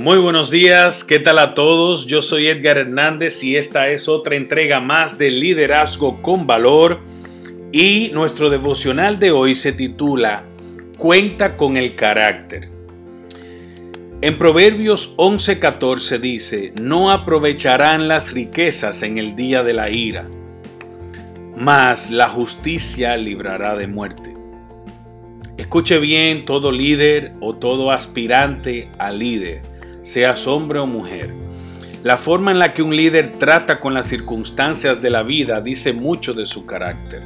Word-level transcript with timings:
Muy 0.00 0.16
buenos 0.16 0.50
días, 0.50 1.04
¿qué 1.04 1.18
tal 1.18 1.38
a 1.38 1.52
todos? 1.52 2.06
Yo 2.06 2.22
soy 2.22 2.46
Edgar 2.46 2.78
Hernández 2.78 3.44
y 3.44 3.56
esta 3.56 3.90
es 3.90 4.08
otra 4.08 4.34
entrega 4.34 4.80
más 4.80 5.18
de 5.18 5.30
Liderazgo 5.30 6.22
con 6.22 6.46
Valor 6.46 7.00
y 7.70 8.08
nuestro 8.14 8.48
devocional 8.48 9.18
de 9.18 9.30
hoy 9.30 9.54
se 9.54 9.74
titula 9.74 10.44
Cuenta 10.96 11.58
con 11.58 11.76
el 11.76 11.96
carácter. 11.96 12.70
En 14.22 14.38
Proverbios 14.38 15.18
11:14 15.18 16.18
dice, 16.18 16.72
no 16.80 17.10
aprovecharán 17.10 18.08
las 18.08 18.32
riquezas 18.32 19.02
en 19.02 19.18
el 19.18 19.36
día 19.36 19.62
de 19.62 19.74
la 19.74 19.90
ira, 19.90 20.26
mas 21.58 22.10
la 22.10 22.30
justicia 22.30 23.18
librará 23.18 23.76
de 23.76 23.86
muerte. 23.86 24.34
Escuche 25.58 25.98
bien 25.98 26.46
todo 26.46 26.72
líder 26.72 27.34
o 27.40 27.54
todo 27.56 27.90
aspirante 27.90 28.88
a 28.96 29.10
líder 29.10 29.68
seas 30.02 30.46
hombre 30.46 30.78
o 30.78 30.86
mujer. 30.86 31.34
La 32.02 32.16
forma 32.16 32.50
en 32.50 32.58
la 32.58 32.72
que 32.72 32.82
un 32.82 32.96
líder 32.96 33.38
trata 33.38 33.78
con 33.78 33.92
las 33.92 34.06
circunstancias 34.06 35.02
de 35.02 35.10
la 35.10 35.22
vida 35.22 35.60
dice 35.60 35.92
mucho 35.92 36.32
de 36.32 36.46
su 36.46 36.64
carácter. 36.64 37.22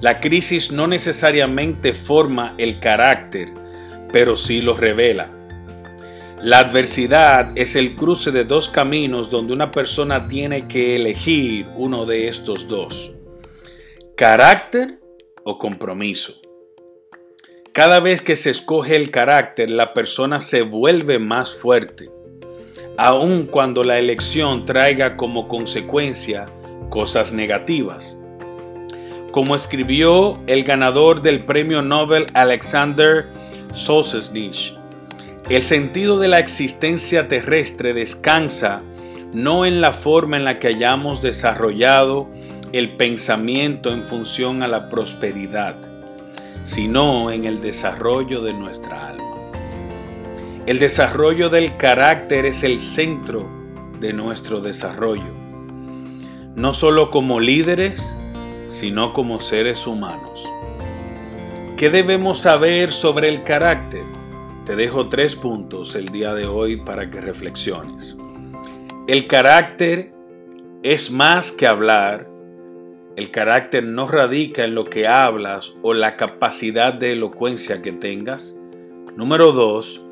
La 0.00 0.20
crisis 0.20 0.72
no 0.72 0.86
necesariamente 0.86 1.94
forma 1.94 2.54
el 2.58 2.80
carácter, 2.80 3.52
pero 4.12 4.36
sí 4.36 4.60
lo 4.60 4.76
revela. 4.76 5.30
La 6.42 6.58
adversidad 6.58 7.52
es 7.54 7.74
el 7.74 7.96
cruce 7.96 8.30
de 8.30 8.44
dos 8.44 8.68
caminos 8.68 9.30
donde 9.30 9.54
una 9.54 9.70
persona 9.70 10.28
tiene 10.28 10.68
que 10.68 10.96
elegir 10.96 11.66
uno 11.74 12.04
de 12.04 12.28
estos 12.28 12.68
dos. 12.68 13.14
Carácter 14.14 15.00
o 15.44 15.56
compromiso. 15.56 16.43
Cada 17.74 17.98
vez 17.98 18.20
que 18.20 18.36
se 18.36 18.50
escoge 18.50 18.94
el 18.94 19.10
carácter, 19.10 19.68
la 19.68 19.94
persona 19.94 20.40
se 20.40 20.62
vuelve 20.62 21.18
más 21.18 21.52
fuerte, 21.56 22.08
aun 22.96 23.46
cuando 23.46 23.82
la 23.82 23.98
elección 23.98 24.64
traiga 24.64 25.16
como 25.16 25.48
consecuencia 25.48 26.46
cosas 26.88 27.32
negativas. 27.32 28.16
Como 29.32 29.56
escribió 29.56 30.40
el 30.46 30.62
ganador 30.62 31.20
del 31.20 31.44
premio 31.44 31.82
Nobel 31.82 32.28
Alexander 32.34 33.32
Solzhenitsyn, 33.72 34.78
el 35.50 35.64
sentido 35.64 36.20
de 36.20 36.28
la 36.28 36.38
existencia 36.38 37.26
terrestre 37.26 37.92
descansa 37.92 38.82
no 39.32 39.66
en 39.66 39.80
la 39.80 39.92
forma 39.92 40.36
en 40.36 40.44
la 40.44 40.60
que 40.60 40.68
hayamos 40.68 41.22
desarrollado 41.22 42.30
el 42.70 42.96
pensamiento 42.96 43.92
en 43.92 44.04
función 44.04 44.62
a 44.62 44.68
la 44.68 44.88
prosperidad, 44.88 45.74
sino 46.64 47.30
en 47.30 47.44
el 47.44 47.60
desarrollo 47.60 48.40
de 48.42 48.54
nuestra 48.54 49.08
alma. 49.08 49.52
El 50.66 50.78
desarrollo 50.78 51.50
del 51.50 51.76
carácter 51.76 52.46
es 52.46 52.64
el 52.64 52.80
centro 52.80 53.48
de 54.00 54.12
nuestro 54.12 54.60
desarrollo, 54.60 55.32
no 56.56 56.74
solo 56.74 57.10
como 57.10 57.38
líderes, 57.38 58.18
sino 58.68 59.12
como 59.12 59.40
seres 59.40 59.86
humanos. 59.86 60.48
¿Qué 61.76 61.90
debemos 61.90 62.38
saber 62.38 62.92
sobre 62.92 63.28
el 63.28 63.42
carácter? 63.42 64.04
Te 64.64 64.74
dejo 64.74 65.10
tres 65.10 65.36
puntos 65.36 65.94
el 65.94 66.08
día 66.08 66.32
de 66.34 66.46
hoy 66.46 66.78
para 66.78 67.10
que 67.10 67.20
reflexiones. 67.20 68.16
El 69.06 69.26
carácter 69.26 70.14
es 70.82 71.10
más 71.10 71.52
que 71.52 71.66
hablar, 71.66 72.26
el 73.16 73.30
carácter 73.30 73.84
no 73.84 74.08
radica 74.08 74.64
en 74.64 74.74
lo 74.74 74.84
que 74.84 75.06
hablas 75.06 75.76
o 75.82 75.94
la 75.94 76.16
capacidad 76.16 76.92
de 76.92 77.12
elocuencia 77.12 77.80
que 77.80 77.92
tengas. 77.92 78.56
Número 79.16 79.52
dos, 79.52 80.04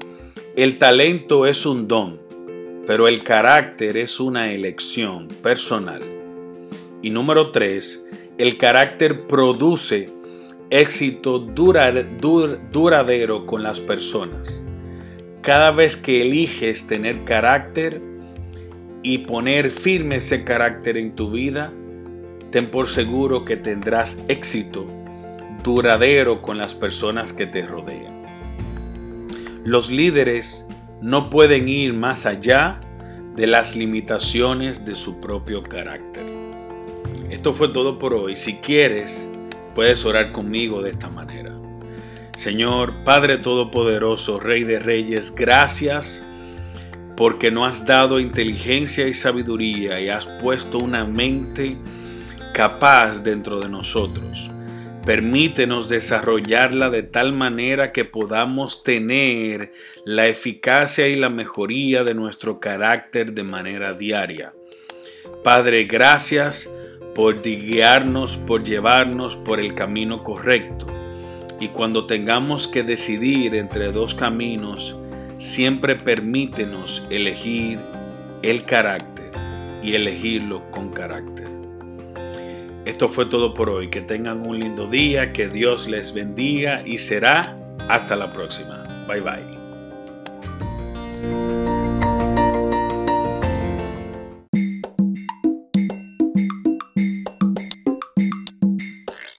el 0.54 0.78
talento 0.78 1.46
es 1.46 1.66
un 1.66 1.88
don, 1.88 2.20
pero 2.86 3.08
el 3.08 3.24
carácter 3.24 3.96
es 3.96 4.20
una 4.20 4.52
elección 4.52 5.26
personal. 5.42 6.00
Y 7.02 7.10
número 7.10 7.50
tres, 7.50 8.06
el 8.38 8.56
carácter 8.56 9.26
produce 9.26 10.10
éxito 10.70 11.40
duradero 11.40 13.46
con 13.46 13.64
las 13.64 13.80
personas. 13.80 14.64
Cada 15.42 15.72
vez 15.72 15.96
que 15.96 16.22
eliges 16.22 16.86
tener 16.86 17.24
carácter 17.24 18.00
y 19.02 19.18
poner 19.18 19.72
firme 19.72 20.16
ese 20.16 20.44
carácter 20.44 20.96
en 20.96 21.16
tu 21.16 21.32
vida, 21.32 21.72
ten 22.52 22.70
por 22.70 22.86
seguro 22.86 23.44
que 23.44 23.56
tendrás 23.56 24.22
éxito 24.28 24.86
duradero 25.64 26.42
con 26.42 26.58
las 26.58 26.74
personas 26.74 27.32
que 27.32 27.46
te 27.46 27.66
rodean. 27.66 28.22
Los 29.64 29.90
líderes 29.90 30.68
no 31.00 31.30
pueden 31.30 31.68
ir 31.68 31.94
más 31.94 32.26
allá 32.26 32.78
de 33.34 33.46
las 33.46 33.74
limitaciones 33.74 34.84
de 34.84 34.94
su 34.94 35.20
propio 35.20 35.62
carácter. 35.62 36.26
Esto 37.30 37.54
fue 37.54 37.68
todo 37.68 37.98
por 37.98 38.12
hoy. 38.12 38.36
Si 38.36 38.56
quieres, 38.56 39.28
puedes 39.74 40.04
orar 40.04 40.32
conmigo 40.32 40.82
de 40.82 40.90
esta 40.90 41.08
manera. 41.08 41.56
Señor, 42.36 42.92
Padre 43.04 43.38
Todopoderoso, 43.38 44.38
Rey 44.38 44.64
de 44.64 44.78
Reyes, 44.78 45.34
gracias 45.34 46.22
porque 47.16 47.50
no 47.50 47.64
has 47.64 47.86
dado 47.86 48.20
inteligencia 48.20 49.06
y 49.08 49.14
sabiduría 49.14 50.00
y 50.00 50.08
has 50.08 50.26
puesto 50.26 50.78
una 50.78 51.04
mente 51.04 51.78
capaz 52.52 53.22
dentro 53.22 53.60
de 53.60 53.68
nosotros. 53.68 54.50
Permítenos 55.04 55.88
desarrollarla 55.88 56.88
de 56.88 57.02
tal 57.02 57.32
manera 57.32 57.90
que 57.90 58.04
podamos 58.04 58.84
tener 58.84 59.72
la 60.04 60.28
eficacia 60.28 61.08
y 61.08 61.16
la 61.16 61.28
mejoría 61.28 62.04
de 62.04 62.14
nuestro 62.14 62.60
carácter 62.60 63.32
de 63.32 63.42
manera 63.42 63.94
diaria. 63.94 64.54
Padre, 65.42 65.84
gracias 65.84 66.70
por 67.16 67.42
guiarnos, 67.42 68.36
por 68.36 68.62
llevarnos 68.62 69.34
por 69.34 69.58
el 69.58 69.74
camino 69.74 70.22
correcto. 70.22 70.86
Y 71.58 71.68
cuando 71.68 72.06
tengamos 72.06 72.68
que 72.68 72.82
decidir 72.82 73.54
entre 73.54 73.90
dos 73.90 74.14
caminos, 74.14 74.96
siempre 75.38 75.96
permítenos 75.96 77.06
elegir 77.10 77.80
el 78.42 78.64
carácter 78.64 79.32
y 79.82 79.94
elegirlo 79.94 80.70
con 80.70 80.90
carácter. 80.90 81.51
Esto 82.84 83.08
fue 83.08 83.26
todo 83.26 83.54
por 83.54 83.70
hoy. 83.70 83.88
Que 83.88 84.00
tengan 84.00 84.46
un 84.46 84.58
lindo 84.58 84.86
día, 84.86 85.32
que 85.32 85.48
Dios 85.48 85.88
les 85.88 86.14
bendiga 86.14 86.82
y 86.84 86.98
será 86.98 87.56
hasta 87.88 88.16
la 88.16 88.32
próxima. 88.32 88.82
Bye 89.06 89.20
bye. 89.20 89.61